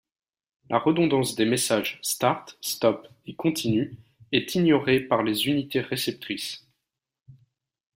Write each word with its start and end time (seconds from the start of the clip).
La 0.71 0.79
redondance 0.79 1.35
des 1.35 1.45
messages 1.45 1.99
start, 2.01 2.57
stop 2.59 3.07
et 3.27 3.35
continue 3.35 3.97
est 4.31 4.55
ignorée 4.55 4.99
par 4.99 5.21
les 5.21 5.45
unités 5.45 5.81
réceptrices. 5.81 6.67